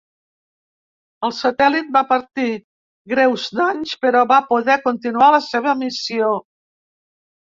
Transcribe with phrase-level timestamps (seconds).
[1.27, 2.45] El satèl·lit va patir
[3.13, 6.31] greus danys però va poder continuar la seva missió.